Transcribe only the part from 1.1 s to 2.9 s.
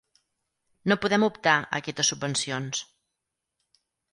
optar a aquestes subvencions.